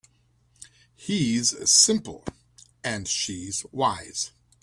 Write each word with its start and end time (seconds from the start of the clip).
He's 0.95 1.69
simple 1.69 2.25
and 2.83 3.07
she's 3.07 3.67
wise. 3.71 4.31